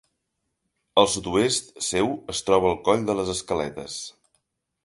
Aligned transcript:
Al 1.01 1.09
sud-oest 1.15 1.69
seu 1.89 2.09
es 2.35 2.43
troba 2.49 2.73
el 2.73 2.81
coll 2.89 3.07
de 3.11 3.17
les 3.21 3.33
Escaletes. 3.37 4.03